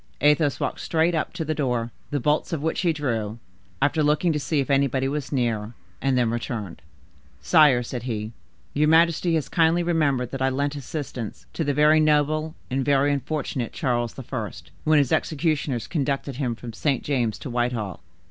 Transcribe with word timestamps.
Athos 0.21 0.59
walked 0.59 0.79
straight 0.79 1.13
up 1.13 1.31
to 1.31 1.45
the 1.45 1.53
door, 1.53 1.91
the 2.09 2.19
bolts 2.19 2.51
of 2.51 2.63
which 2.63 2.81
he 2.81 2.91
drew, 2.91 3.37
after 3.83 4.01
looking 4.01 4.33
to 4.33 4.39
see 4.39 4.59
if 4.59 4.71
anybody 4.71 5.07
was 5.07 5.31
near, 5.31 5.75
and 6.01 6.17
then 6.17 6.31
returned. 6.31 6.81
"Sire," 7.39 7.83
said 7.83 8.01
he, 8.01 8.31
"your 8.73 8.87
majesty 8.87 9.35
has 9.35 9.47
kindly 9.47 9.83
remembered 9.83 10.31
that 10.31 10.41
I 10.41 10.49
lent 10.49 10.75
assistance 10.75 11.45
to 11.53 11.63
the 11.63 11.75
very 11.75 11.99
noble 11.99 12.55
and 12.71 12.83
very 12.83 13.13
unfortunate 13.13 13.73
Charles 13.73 14.17
I., 14.17 14.49
when 14.85 14.97
his 14.97 15.11
executioners 15.11 15.85
conducted 15.85 16.37
him 16.37 16.55
from 16.55 16.73
St. 16.73 17.03
James's 17.03 17.37
to 17.41 17.51
Whitehall." 17.51 18.01